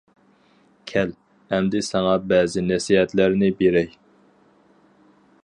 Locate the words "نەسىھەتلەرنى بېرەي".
2.71-3.93